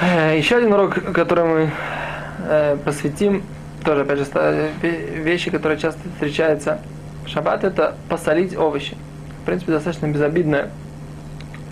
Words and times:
Э, 0.00 0.36
Еще 0.36 0.56
один 0.56 0.72
урок, 0.74 0.94
который 1.12 1.44
мы 1.44 1.70
э, 2.48 2.76
посвятим, 2.84 3.42
тоже, 3.82 4.02
опять 4.02 4.18
же, 4.18 4.70
вещи, 4.82 5.50
которые 5.50 5.78
часто 5.78 6.00
встречаются 6.14 6.80
в 7.24 7.28
шаббат, 7.28 7.64
это 7.64 7.94
посолить 8.08 8.56
овощи. 8.56 8.96
В 9.42 9.46
принципе, 9.46 9.72
достаточно 9.72 10.06
безобидная 10.06 10.70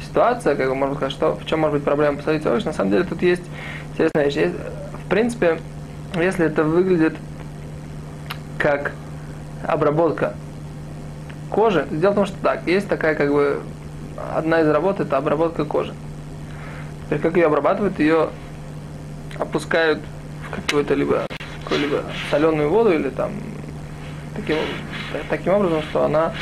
ситуация, 0.02 0.54
как 0.54 0.68
бы 0.68 0.74
можно 0.74 0.94
сказать, 0.94 1.12
что 1.12 1.34
в 1.34 1.44
чем 1.44 1.60
может 1.60 1.76
быть 1.76 1.84
проблема 1.84 2.16
посолить 2.16 2.46
овощи. 2.46 2.64
На 2.64 2.72
самом 2.72 2.92
деле 2.92 3.04
тут 3.04 3.20
есть 3.20 3.42
интересная 3.92 4.24
вещь. 4.24 4.52
В 5.04 5.08
принципе, 5.10 5.58
если 6.14 6.46
это 6.46 6.62
выглядит 6.62 7.16
как 8.58 8.92
обработка 9.66 10.34
кожи, 11.50 11.86
дело 11.90 12.12
в 12.12 12.14
том, 12.14 12.26
что 12.26 12.36
так, 12.42 12.66
есть 12.66 12.88
такая 12.88 13.16
как 13.16 13.30
бы 13.30 13.60
одна 14.34 14.60
из 14.60 14.68
работ 14.68 15.00
это 15.00 15.16
обработка 15.16 15.64
кожи. 15.64 15.92
Теперь 17.14 17.30
как 17.30 17.36
ее 17.36 17.46
обрабатывают, 17.46 18.00
ее 18.00 18.28
опускают 19.38 20.00
в 20.50 20.54
какую-то 20.56 20.94
либо 20.94 21.26
какую-либо 21.62 22.02
соленую 22.28 22.70
воду 22.70 22.92
или 22.92 23.08
там 23.08 23.30
таким, 24.34 24.56
та- 25.12 25.20
таким 25.30 25.54
образом, 25.54 25.82
что 25.82 26.02
она 26.04 26.32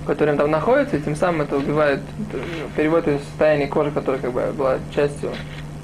какое-то 0.00 0.24
время 0.24 0.38
там 0.38 0.50
находится, 0.50 0.96
и 0.96 1.02
тем 1.02 1.16
самым 1.16 1.42
это 1.42 1.58
убивает, 1.58 2.00
это, 2.30 2.42
переводит 2.74 3.08
ее 3.08 3.18
в 3.18 3.24
состояние 3.24 3.68
кожи, 3.68 3.90
которая 3.90 4.18
как 4.22 4.32
бы 4.32 4.52
была 4.56 4.78
частью 4.94 5.32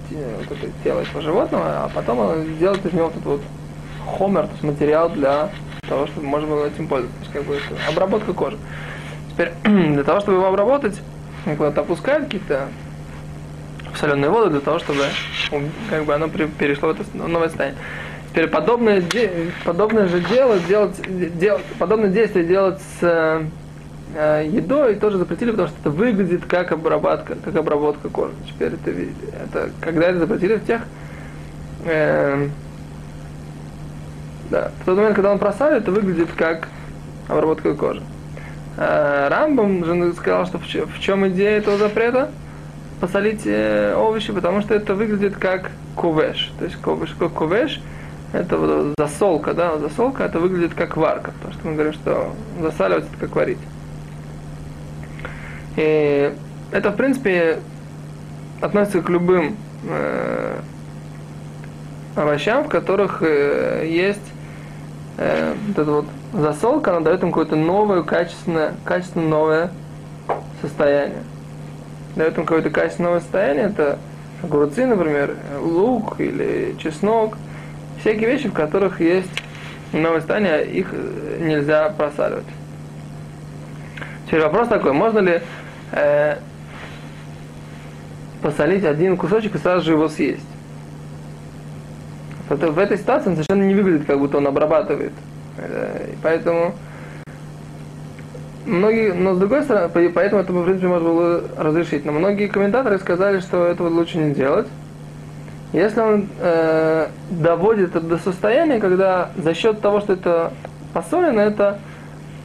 те- 0.09 0.17
вот 0.39 0.57
этого 0.57 0.73
тела 0.83 1.01
этого 1.01 1.21
животного, 1.21 1.67
а 1.67 1.91
потом 1.95 2.21
она 2.23 2.43
делает 2.59 2.87
из 2.87 2.93
него 2.95 3.05
вот 3.07 3.13
этот 3.13 3.27
вот 3.27 3.43
хомер, 4.07 4.45
то 4.47 4.53
есть 4.53 4.63
материал 4.63 5.11
для 5.11 5.51
того, 5.87 6.07
чтобы 6.07 6.27
можно 6.27 6.49
было 6.49 6.67
этим 6.69 6.89
пользоваться. 6.89 7.31
Как 7.35 7.43
бы 7.45 7.57
это 7.57 7.75
обработка 7.87 8.33
кожи. 8.33 8.57
Теперь 9.31 9.53
для 9.65 10.05
того, 10.05 10.21
чтобы 10.21 10.39
его 10.39 10.47
обработать, 10.49 10.99
вот 11.45 11.77
опускают 11.77 12.25
какие-то 12.25 12.69
соленую 14.03 14.33
воду 14.33 14.51
для 14.51 14.61
того, 14.61 14.81
чтобы 14.81 15.05
как 15.89 16.05
бы 16.05 16.15
оно 16.15 16.29
перешло 16.29 16.93
в 16.93 17.01
это 17.01 17.05
новое 17.17 17.49
состояние. 17.49 17.79
Теперь 18.31 18.49
подобное, 18.49 19.03
подобное 19.65 20.09
же 20.09 20.21
дело 20.21 20.59
делать, 20.59 20.97
делать, 21.39 21.63
подобное 21.79 22.11
действие 22.11 22.45
делать 22.45 22.81
с 22.99 23.47
э, 24.15 24.49
едой 24.51 24.97
тоже 24.97 25.19
запретили, 25.19 25.51
потому 25.51 25.69
что 25.69 25.77
это 25.81 25.91
выглядит 25.91 26.45
как 26.47 26.73
обработка, 26.73 27.37
как 27.45 27.55
обработка 27.55 28.09
кожи. 28.09 28.33
Теперь 28.49 28.73
это, 28.73 28.91
это 28.91 29.71
когда 29.81 30.09
это 30.09 30.19
запретили 30.19 30.57
в 30.57 30.67
тех 30.67 30.81
э, 31.85 32.49
да, 34.51 34.73
в 34.81 34.85
тот 34.85 34.97
момент, 34.97 35.15
когда 35.15 35.31
он 35.31 35.39
просаливает, 35.39 35.83
это 35.85 35.93
выглядит 35.93 36.29
как 36.37 36.69
обработка 37.29 37.75
кожи. 37.75 38.03
Э, 38.79 39.29
Рамбам 39.29 39.85
же 39.85 40.13
сказал, 40.15 40.47
что 40.47 40.59
в 40.59 41.01
чем 41.01 41.29
идея 41.29 41.59
этого 41.59 41.77
запрета? 41.77 42.31
Посолить 43.03 43.43
э, 43.47 43.97
овощи, 43.97 44.33
потому 44.33 44.61
что 44.61 44.75
это 44.75 44.95
выглядит 44.95 45.35
как 45.37 45.73
кувеш. 45.97 46.53
То 46.61 46.67
есть 46.67 46.77
кувеш, 46.77 47.11
как 47.19 47.33
кувеш, 47.33 47.81
это 48.33 48.57
вот 48.57 48.95
засолка, 48.97 49.55
да, 49.55 49.77
засолка, 49.79 50.23
это 50.23 50.39
выглядит 50.39 50.75
как 50.75 50.97
варка, 50.97 51.33
потому 51.33 51.53
что 51.53 51.67
мы 51.67 51.75
говорим, 51.75 51.95
что 51.95 52.33
засаливать 52.61 53.07
это 53.07 53.17
как 53.19 53.35
варить. 53.35 53.59
И 55.75 56.33
это, 56.71 56.91
в 56.93 56.97
принципе, 56.97 57.59
относится 58.61 59.03
к 59.03 59.09
любым 59.09 59.57
э, 59.89 60.61
овощам, 62.15 62.63
в 62.63 62.69
которых 62.69 63.21
э, 63.23 63.85
есть 63.91 64.33
э, 65.19 65.55
вот 65.67 65.79
эта 65.79 65.91
вот 65.91 66.07
засолка, 66.33 66.93
она 66.93 67.01
дает 67.01 67.25
им 67.25 67.31
какое-то 67.31 67.57
новое, 67.57 68.05
качественное, 68.05 68.75
качественно 68.85 69.29
новое 69.29 69.71
состояние 70.61 71.25
дает 72.17 72.37
им 72.37 72.45
какое-то 72.45 72.71
качественное 72.71 73.21
состояние, 73.21 73.67
это 73.67 73.99
огурцы, 74.43 74.87
например, 74.87 75.37
лук 75.61 76.21
или 76.21 76.75
чеснок, 76.79 77.37
всякие 78.01 78.27
вещи, 78.29 78.49
в 78.49 78.53
которых 78.53 79.01
есть 79.01 79.31
новое 79.93 80.21
состояние, 80.21 80.67
их 80.67 80.89
э, 80.93 81.39
нельзя 81.41 81.89
просаливать. 81.91 82.45
Теперь 84.27 84.41
вопрос 84.43 84.69
такой, 84.69 84.93
можно 84.93 85.19
ли 85.21 85.41
э, 85.93 86.37
посолить 88.43 88.85
один 88.85 89.17
кусочек 89.17 89.55
и 89.55 89.59
сразу 89.59 89.85
же 89.85 89.93
его 89.93 90.09
съесть? 90.09 90.47
В, 92.49 92.79
этой- 92.79 92.99
ситуации 92.99 93.29
он 93.31 93.35
совершенно 93.37 93.63
не 93.63 93.75
выглядит, 93.75 94.07
как 94.07 94.19
будто 94.19 94.39
он 94.39 94.47
обрабатывает. 94.47 95.13
Э, 95.59 96.13
поэтому 96.23 96.75
многие, 98.67 99.13
но 99.13 99.35
с 99.35 99.39
другой 99.39 99.63
стороны, 99.63 99.89
по- 99.89 100.13
поэтому 100.15 100.43
это, 100.43 100.53
в 100.53 100.65
принципе, 100.65 100.89
можно 100.89 101.09
было 101.09 101.43
разрешить. 101.57 102.05
Но 102.05 102.13
многие 102.13 102.47
комментаторы 102.49 102.99
сказали, 102.99 103.41
что 103.41 103.67
этого 103.67 103.89
лучше 103.89 104.19
не 104.19 104.35
делать. 104.35 104.67
Если 105.73 106.01
он 106.01 106.29
э, 106.39 107.09
доводит 107.31 107.97
это 107.97 108.07
до 108.07 108.19
состояния, 108.19 108.79
когда 108.79 109.31
за 109.37 109.55
счет 109.55 109.81
того, 109.81 110.01
что 110.01 110.13
это 110.13 110.53
посолено, 110.93 111.41
это 111.41 111.79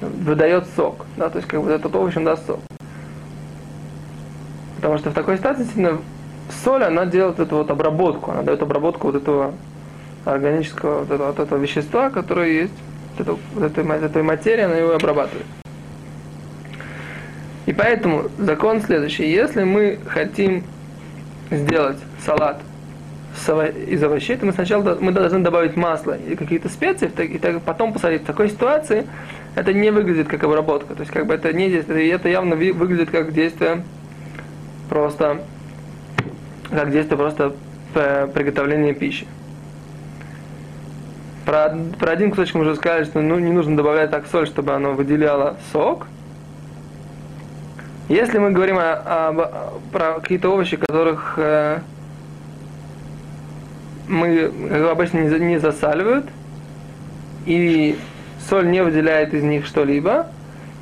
выдает 0.02 0.66
сок. 0.76 1.06
Да, 1.18 1.30
то 1.30 1.38
есть 1.38 1.48
как 1.48 1.62
бы 1.62 1.70
этот 1.70 1.94
овощ 1.96 2.16
он 2.16 2.24
даст 2.24 2.46
сок. 2.48 2.60
Потому 4.78 4.98
что 4.98 5.10
в 5.10 5.14
такой 5.14 5.38
ситуации 5.38 5.68
соль, 6.64 6.84
она 6.84 7.06
делает 7.06 7.40
эту 7.40 7.58
вот 7.58 7.70
обработку, 7.72 8.32
она 8.32 8.44
дает 8.44 8.62
обработку 8.62 9.08
вот 9.08 9.16
этого 9.16 9.54
органического, 10.24 11.00
вот 11.00 11.12
этого, 11.12 11.28
вот 11.28 11.40
этого 11.40 11.60
вещества, 11.60 12.10
которое 12.10 12.52
есть, 12.52 12.74
вот, 13.20 13.40
вот 13.56 13.64
этой, 13.64 13.84
ма- 13.84 13.96
этой 13.96 14.24
материи, 14.24 14.62
она 14.62 14.76
его 14.76 14.94
обрабатывает. 14.94 15.46
И 17.68 17.74
поэтому 17.74 18.24
закон 18.40 18.82
следующий. 18.82 19.30
Если 19.30 19.64
мы 19.64 20.00
хотим 20.08 20.64
сделать 21.52 21.98
салат 22.26 22.62
из 23.88 24.02
овощей, 24.04 24.36
то 24.38 24.46
мы 24.48 24.54
сначала 24.54 24.98
мы 25.00 25.12
должны 25.12 25.40
добавить 25.40 25.76
масло 25.76 26.18
или 26.18 26.36
какие-то 26.36 26.70
специи, 26.70 27.08
и 27.08 27.38
так- 27.38 27.62
потом 27.62 27.94
посолить. 27.94 28.24
В 28.24 28.26
такой 28.26 28.50
ситуации 28.50 29.06
это 29.56 29.74
не 29.74 29.92
выглядит 29.92 30.28
как 30.28 30.44
обработка. 30.44 30.96
То 30.96 31.02
есть 31.02 31.12
как 31.12 31.28
бы 31.28 31.36
это 31.36 31.54
не 31.54 31.70
действие, 31.70 32.10
это 32.10 32.30
явно 32.30 32.56
выглядит 32.56 33.12
как 33.12 33.34
действие 33.34 33.84
просто 34.90 35.42
как 36.72 36.92
действие 36.92 37.18
просто 37.18 37.54
п- 37.94 38.28
приготовления 38.34 38.94
пищи. 38.94 39.28
Про, 41.46 41.78
про 42.00 42.12
один 42.12 42.32
кусочек 42.32 42.56
мы 42.56 42.62
уже 42.62 42.76
сказали, 42.76 43.04
что 43.06 43.22
ну, 43.22 43.40
не 43.40 43.52
нужно 43.52 43.78
добавлять 43.78 44.10
так 44.12 44.26
соль, 44.28 44.48
чтобы 44.48 44.74
оно 44.74 44.94
выделяло 44.94 45.58
сок. 45.72 46.08
Если 48.10 48.38
мы 48.38 48.52
говорим 48.52 48.78
о, 48.80 49.28
об- 49.28 49.92
про 49.92 50.20
какие-то 50.20 50.50
овощи, 50.50 50.78
которых 50.78 51.34
э, 51.38 51.80
мы 54.08 54.90
обычно 54.90 55.20
не, 55.20 55.40
не 55.40 55.58
засаливают, 55.60 56.26
и 57.46 57.98
соль 58.50 58.70
не 58.70 58.82
выделяет 58.82 59.34
из 59.34 59.44
них 59.44 59.66
что-либо, 59.66 60.28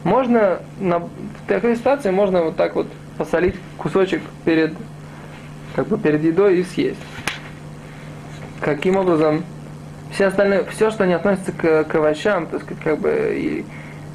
можно 0.03 0.59
на, 0.79 0.99
в 0.99 1.09
такой 1.47 1.75
ситуации 1.75 2.11
можно 2.11 2.43
вот 2.43 2.57
так 2.57 2.75
вот 2.75 2.87
посолить 3.17 3.55
кусочек 3.77 4.21
перед 4.43 4.73
как 5.75 5.87
бы 5.87 5.97
перед 5.97 6.23
едой 6.23 6.59
и 6.59 6.63
съесть. 6.63 6.99
Каким 8.61 8.97
образом? 8.97 9.43
Все 10.11 10.27
остальные, 10.27 10.65
все, 10.65 10.91
что 10.91 11.05
не 11.05 11.13
относится 11.13 11.51
к, 11.51 11.83
к 11.85 11.95
овощам, 11.95 12.45
то 12.45 12.57
есть 12.57 12.67
как 12.83 12.99
бы 12.99 13.33
и 13.35 13.65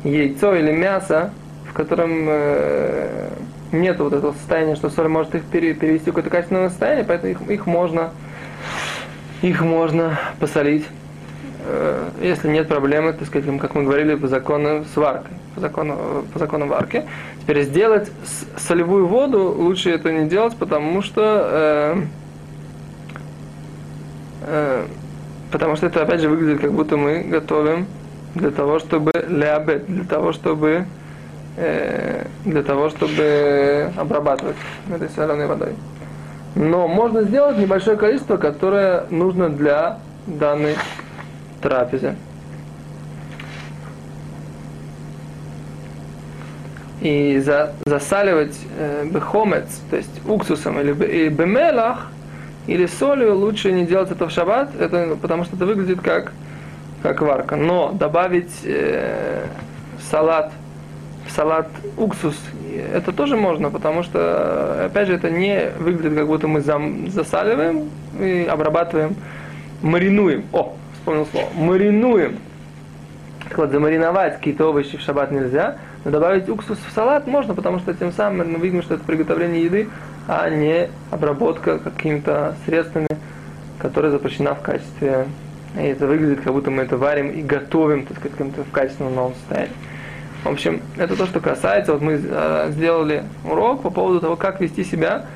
яйцо 0.09 0.54
или 0.54 0.70
мясо, 0.72 1.32
в 1.70 1.72
котором 1.72 2.26
э, 2.28 3.31
нет 3.72 3.98
вот 4.00 4.12
этого 4.12 4.32
состояния, 4.32 4.76
что 4.76 4.91
соль 4.91 5.08
может 5.08 5.34
их 5.34 5.44
пере- 5.44 5.75
перевести 5.75 6.10
в 6.10 6.14
какое-то 6.14 6.31
качественное 6.31 6.69
состояние, 6.69 7.04
поэтому 7.04 7.32
их, 7.32 7.41
их 7.48 7.66
можно 7.66 8.10
их 9.42 9.62
можно 9.62 10.19
посолить, 10.38 10.84
э, 11.64 12.08
если 12.20 12.48
нет 12.48 12.69
проблемы, 12.69 13.12
так 13.12 13.26
сказать, 13.26 13.49
как 13.58 13.75
мы 13.75 13.84
говорили, 13.84 14.14
по 14.14 14.28
закону 14.28 14.84
с 14.84 14.94
по 14.94 15.61
закону, 15.61 16.25
по 16.32 16.38
закону 16.38 16.67
варки. 16.67 17.05
Теперь 17.43 17.62
сделать 17.62 18.11
солевую 18.56 19.06
воду 19.06 19.55
лучше 19.56 19.90
это 19.90 20.12
не 20.12 20.28
делать, 20.28 20.56
потому 20.56 21.02
что 21.02 21.49
э, 21.50 22.02
э, 24.43 24.87
потому 25.50 25.76
что 25.76 25.87
это 25.87 26.02
опять 26.02 26.20
же 26.20 26.28
выглядит, 26.28 26.61
как 26.61 26.73
будто 26.73 26.96
мы 26.96 27.23
готовим 27.23 27.87
для 28.34 28.50
того, 28.50 28.78
чтобы 28.78 29.11
лябет, 29.28 29.87
для 29.87 30.05
того, 30.05 30.32
чтобы 30.32 30.84
для 31.56 32.62
того, 32.62 32.91
чтобы 32.91 33.91
обрабатывать 33.97 34.56
этой 34.88 35.08
соленой 35.11 35.47
водой. 35.47 35.75
Но 36.55 36.88
можно 36.88 37.23
сделать 37.23 37.58
небольшое 37.58 37.97
количество, 37.97 38.37
которое 38.37 39.05
нужно 39.11 39.50
для 39.50 39.99
данной 40.26 40.76
трапезы. 41.61 42.17
И 47.00 47.41
за, 47.43 47.73
засаливать 47.87 48.58
э, 48.76 49.06
бехомец, 49.11 49.81
то 49.88 49.97
есть 49.97 50.20
уксусом 50.26 50.79
или 50.81 51.29
бемелах, 51.31 52.08
или 52.67 52.85
солью 52.87 53.37
лучше 53.37 53.73
не 53.73 53.87
делать 53.87 54.11
это 54.11 54.26
в 54.26 54.31
шаббат, 54.31 54.70
это, 54.79 55.17
потому 55.20 55.44
что 55.44 55.56
это 55.56 55.64
выглядит 55.64 56.02
как, 56.02 56.32
как 57.02 57.23
варка. 57.23 57.56
Но 57.56 57.93
добавить 57.93 58.52
э, 58.64 59.47
салат 60.11 60.52
в 61.31 61.37
салат 61.37 61.69
уксус, 61.97 62.37
это 62.94 63.12
тоже 63.12 63.37
можно, 63.37 63.71
потому 63.71 64.03
что, 64.03 64.87
опять 64.87 65.09
же, 65.09 65.15
это 65.15 65.31
не 65.31 65.71
выглядит, 65.79 66.17
как 66.17 66.27
будто 66.27 66.49
мы 66.49 66.61
засаливаем 66.61 67.91
и 68.19 68.47
обрабатываем, 68.50 69.15
маринуем. 69.82 70.44
О, 70.53 70.75
вспомнил 70.94 71.27
слово. 71.27 71.47
Маринуем. 71.55 72.38
Так 73.49 73.59
вот, 73.59 73.71
замариновать 73.71 74.37
какие-то 74.37 74.69
овощи 74.69 74.97
в 74.97 75.00
шаббат 75.00 75.31
нельзя, 75.31 75.77
но 76.05 76.11
добавить 76.11 76.49
уксус 76.49 76.79
в 76.79 76.93
салат 76.93 77.27
можно, 77.27 77.55
потому 77.55 77.79
что 77.79 77.94
тем 77.94 78.12
самым 78.12 78.53
мы 78.53 78.59
видим, 78.59 78.83
что 78.83 78.94
это 78.94 79.05
приготовление 79.05 79.65
еды, 79.65 79.88
а 80.29 80.49
не 80.49 80.88
обработка 81.11 81.79
какими-то 81.79 82.55
средствами, 82.67 83.09
которая 83.79 84.11
запрещена 84.11 84.55
в 84.55 84.62
качестве 84.62 85.26
и 85.76 85.83
это 85.83 86.06
выглядит, 86.06 86.41
как 86.41 86.53
будто 86.53 86.71
мы 86.71 86.83
это 86.83 86.97
варим 86.97 87.31
и 87.31 87.43
готовим, 87.43 88.05
так 88.05 88.19
сказать, 88.19 88.56
в 88.56 88.71
качественном 88.73 89.15
новом 89.15 89.35
состоянии. 89.35 89.73
В 90.44 90.48
общем, 90.48 90.81
это 90.96 91.16
то, 91.16 91.26
что 91.26 91.40
касается, 91.40 91.92
вот 91.92 92.00
мы 92.00 92.20
э, 92.22 92.69
сделали 92.70 93.25
урок 93.44 93.82
по 93.82 93.90
поводу 93.90 94.20
того, 94.20 94.37
как 94.37 94.60
вести 94.60 94.84
себя 94.84 95.26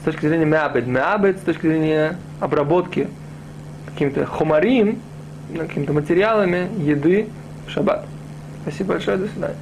с 0.00 0.04
точки 0.04 0.26
зрения 0.26 0.46
мябед. 0.46 0.86
Мябед 0.86 1.38
с 1.38 1.42
точки 1.42 1.66
зрения 1.66 2.16
обработки 2.40 3.08
каким-то 3.86 4.24
хумарин, 4.24 4.98
какими-то 5.58 5.92
материалами 5.92 6.68
еды 6.78 7.28
в 7.66 7.70
шаббат. 7.70 8.06
Спасибо 8.62 8.94
большое, 8.94 9.18
до 9.18 9.28
свидания. 9.28 9.56